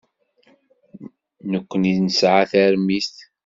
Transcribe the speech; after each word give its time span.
Nekkni 1.51 1.93
nesɛa 2.05 2.43
tarmit. 2.51 3.15